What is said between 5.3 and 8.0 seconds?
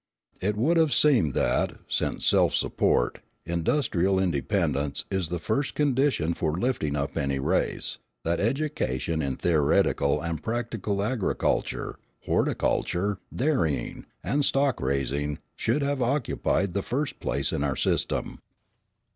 first condition for lifting up any race,